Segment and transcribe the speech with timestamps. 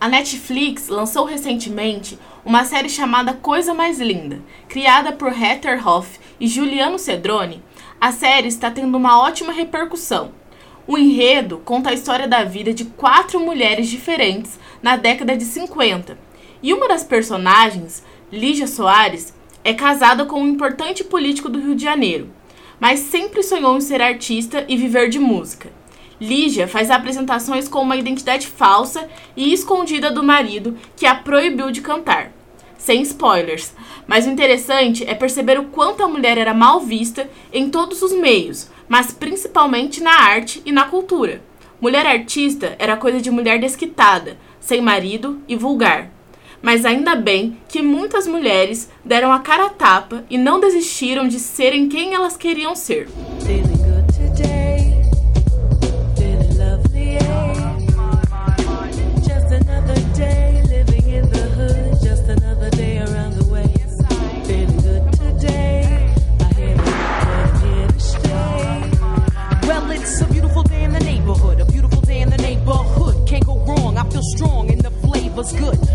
[0.00, 6.48] A Netflix lançou recentemente uma série chamada Coisa Mais Linda, criada por Heather Hoff e
[6.48, 7.62] Juliano Cedrone.
[8.00, 10.32] A série está tendo uma ótima repercussão.
[10.84, 16.18] O enredo conta a história da vida de quatro mulheres diferentes na década de 50.
[16.62, 18.02] E uma das personagens,
[18.32, 19.32] Lígia Soares,
[19.62, 22.28] é casada com um importante político do Rio de Janeiro,
[22.80, 25.70] mas sempre sonhou em ser artista e viver de música.
[26.20, 31.80] Lígia faz apresentações com uma identidade falsa e escondida do marido, que a proibiu de
[31.80, 32.32] cantar.
[32.76, 33.72] Sem spoilers,
[34.08, 38.12] mas o interessante é perceber o quanto a mulher era mal vista em todos os
[38.12, 41.42] meios, mas principalmente na arte e na cultura.
[41.80, 46.15] Mulher artista era coisa de mulher desquitada, sem marido e vulgar.
[46.66, 51.38] Mas ainda bem que muitas mulheres deram a cara a tapa e não desistiram de
[51.38, 53.06] serem quem elas queriam ser.
[75.36, 75.85] was good.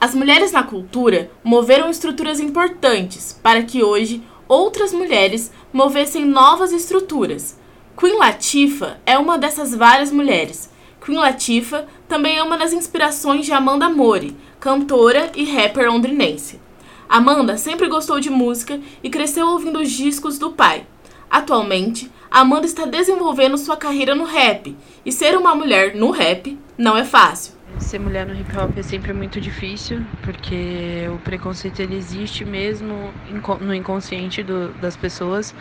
[0.00, 7.58] As mulheres na cultura moveram estruturas importantes para que hoje outras mulheres movessem novas estruturas.
[7.98, 10.70] Queen Latifah é uma dessas várias mulheres.
[11.04, 16.58] Queen Latifah também é uma das inspirações de Amanda Mori, cantora e rapper londrinense.
[17.06, 20.86] Amanda sempre gostou de música e cresceu ouvindo os discos do pai.
[21.30, 26.96] Atualmente, Amanda está desenvolvendo sua carreira no rap, e ser uma mulher no rap não
[26.96, 27.59] é fácil.
[27.80, 33.12] Ser mulher no hip hop é sempre muito difícil, porque o preconceito ele existe mesmo
[33.60, 35.54] no inconsciente do, das pessoas,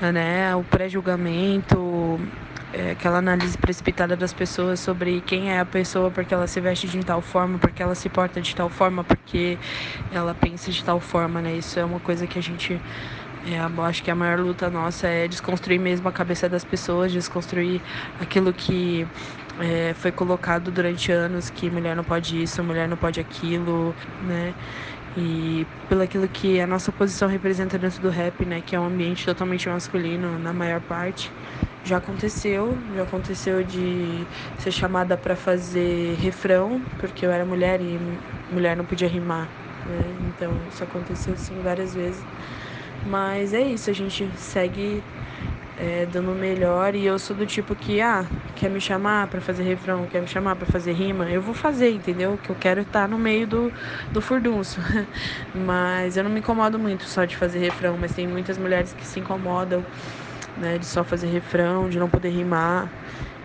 [0.00, 0.56] né?
[0.56, 2.18] O pré-julgamento,
[2.72, 6.88] é, aquela análise precipitada das pessoas sobre quem é a pessoa porque ela se veste
[6.88, 9.58] de tal forma, porque ela se porta de tal forma, porque
[10.10, 11.54] ela pensa de tal forma, né?
[11.54, 12.80] Isso é uma coisa que a gente
[13.46, 17.80] é, acho que a maior luta nossa é desconstruir mesmo a cabeça das pessoas, desconstruir
[18.18, 19.06] aquilo que
[19.60, 24.54] é, foi colocado durante anos que mulher não pode isso, mulher não pode aquilo, né?
[25.16, 28.62] E pelo aquilo que a nossa posição representa dentro do rap, né?
[28.64, 31.30] Que é um ambiente totalmente masculino na maior parte.
[31.84, 34.26] Já aconteceu, já aconteceu de
[34.58, 37.98] ser chamada para fazer refrão, porque eu era mulher e
[38.52, 39.48] mulher não podia rimar.
[39.86, 40.02] Né?
[40.28, 42.22] Então isso aconteceu sim várias vezes.
[43.06, 45.02] Mas é isso, a gente segue
[45.80, 49.40] é, dando o melhor e eu sou do tipo que, ah, quer me chamar para
[49.40, 52.38] fazer refrão, quer me chamar para fazer rima, eu vou fazer, entendeu?
[52.42, 53.72] Que eu quero estar no meio do,
[54.12, 54.78] do furdunço.
[55.54, 59.06] mas eu não me incomodo muito só de fazer refrão, mas tem muitas mulheres que
[59.06, 59.82] se incomodam,
[60.58, 62.90] né, de só fazer refrão, de não poder rimar.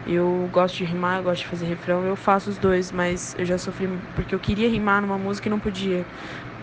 [0.05, 3.45] Eu gosto de rimar, eu gosto de fazer refrão, eu faço os dois, mas eu
[3.45, 6.05] já sofri porque eu queria rimar numa música e não podia,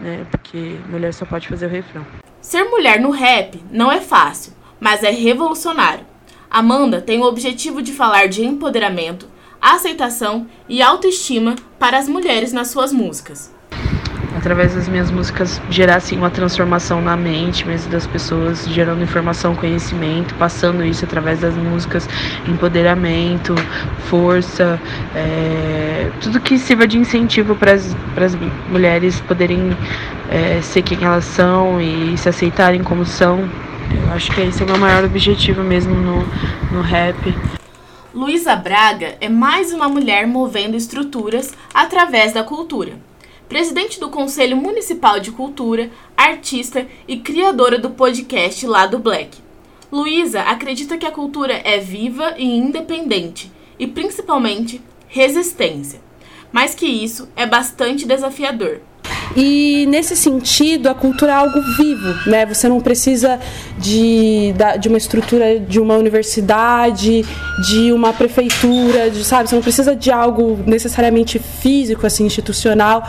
[0.00, 0.26] né?
[0.30, 2.06] Porque mulher só pode fazer o refrão.
[2.40, 6.04] Ser mulher no rap não é fácil, mas é revolucionário.
[6.50, 9.28] Amanda tem o objetivo de falar de empoderamento,
[9.60, 13.54] aceitação e autoestima para as mulheres nas suas músicas
[14.36, 19.54] através das minhas músicas gerar assim uma transformação na mente mesmo das pessoas, gerando informação,
[19.54, 22.08] conhecimento, passando isso através das músicas,
[22.48, 23.54] empoderamento,
[24.06, 24.80] força,
[25.14, 27.94] é, tudo que sirva de incentivo para as
[28.68, 29.76] mulheres poderem
[30.28, 33.48] é, ser quem elas são e se aceitarem como são.
[33.94, 36.18] Eu acho que esse é o meu maior objetivo mesmo no,
[36.72, 37.16] no rap.
[38.14, 42.92] Luísa Braga é mais uma mulher movendo estruturas através da cultura
[43.52, 49.36] presidente do Conselho Municipal de Cultura, artista e criadora do podcast Lado Black.
[49.92, 56.00] Luísa acredita que a cultura é viva e independente, e principalmente resistência.
[56.50, 58.80] Mas que isso é bastante desafiador.
[59.36, 62.44] E nesse sentido, a cultura é algo vivo, né?
[62.46, 63.40] Você não precisa
[63.78, 67.24] de, de uma estrutura de uma universidade,
[67.68, 69.48] de uma prefeitura, de, sabe?
[69.48, 73.02] Você não precisa de algo necessariamente físico, assim, institucional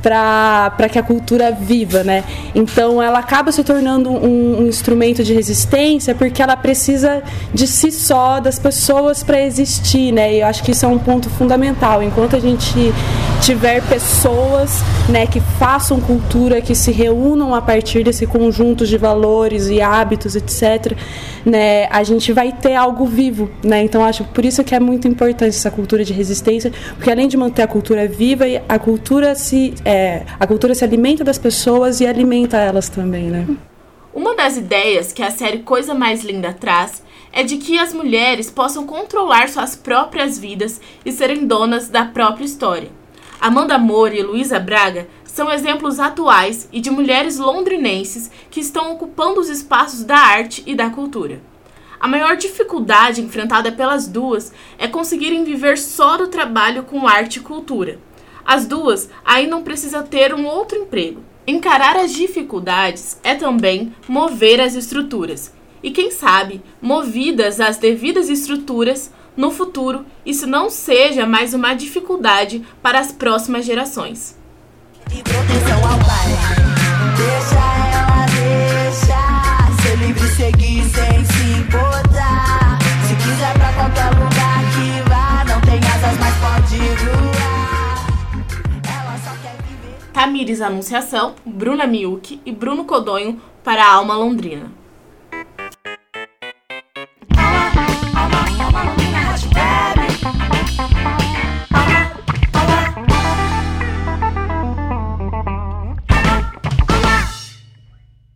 [0.00, 2.24] para que a cultura viva, né?
[2.54, 7.22] Então ela acaba se tornando um, um, instrumento de resistência porque ela precisa
[7.52, 10.34] de si só, das pessoas para existir, né?
[10.34, 12.02] E eu acho que isso é um ponto fundamental.
[12.02, 12.92] Enquanto a gente
[13.40, 19.68] tiver pessoas, né, que façam cultura, que se reúnam a partir desse conjunto de valores
[19.68, 20.96] e hábitos, etc,
[21.44, 23.82] né, a gente vai ter algo vivo, né?
[23.82, 27.36] Então acho por isso que é muito importante essa cultura de resistência, porque além de
[27.36, 32.06] manter a cultura viva, a cultura se é, a cultura se alimenta das pessoas e
[32.06, 33.46] alimenta elas também, né?
[34.12, 37.02] Uma das ideias que a série Coisa Mais Linda traz
[37.32, 42.44] é de que as mulheres possam controlar suas próprias vidas e serem donas da própria
[42.44, 42.97] história.
[43.40, 49.38] Amanda Moore e Luísa Braga são exemplos atuais e de mulheres londrinenses que estão ocupando
[49.38, 51.40] os espaços da arte e da cultura.
[52.00, 57.42] A maior dificuldade enfrentada pelas duas é conseguirem viver só do trabalho com arte e
[57.42, 58.00] cultura.
[58.44, 61.22] As duas aí não precisam ter um outro emprego.
[61.46, 65.52] Encarar as dificuldades é também mover as estruturas.
[65.80, 72.66] E quem sabe, movidas às devidas estruturas, no futuro isso não seja mais uma dificuldade
[72.82, 74.36] para as próximas gerações.
[75.14, 76.26] E proteção ao pai.
[77.16, 77.54] Deixa
[77.94, 79.16] ela, deixa.
[79.80, 82.78] Ser livre, seguir sem se importar.
[83.06, 87.28] Se quiser pra qualquer lugar que vá, não tem asas, mas pode
[90.12, 94.77] Tamires Anunciação, Bruna Miuki e Bruno Codonho para a Alma Londrina.